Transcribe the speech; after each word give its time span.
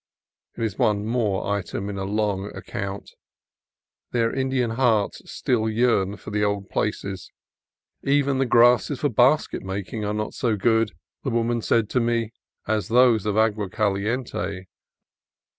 It 0.57 0.63
is 0.63 0.79
one 0.79 1.05
more 1.05 1.45
item 1.45 1.87
on 1.87 1.99
a 1.99 2.05
long 2.05 2.47
account. 2.55 3.11
Their 4.09 4.33
Indian 4.33 4.71
hearts 4.71 5.21
still 5.31 5.69
yearn 5.69 6.17
for 6.17 6.31
the 6.31 6.43
old 6.43 6.71
places: 6.71 7.29
even 8.01 8.39
the 8.39 8.47
grasses 8.47 9.01
for 9.01 9.09
basket 9.09 9.61
making 9.61 10.03
are 10.03 10.15
not 10.15 10.33
so 10.33 10.55
good, 10.55 10.93
the 11.23 11.29
women 11.29 11.61
said 11.61 11.87
to 11.91 11.99
me, 11.99 12.31
as 12.67 12.87
those 12.87 13.27
of 13.27 13.37
Agua 13.37 13.69
Caliente. 13.69 14.65